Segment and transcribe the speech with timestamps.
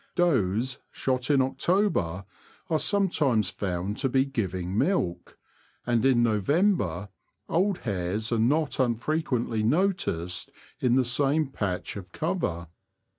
[0.15, 2.25] Does shot in October
[2.71, 5.37] are sometimes found to be giving milk,
[5.85, 7.09] and in November
[7.47, 12.67] old hares are not unfrequently noticed in the same patch of cover.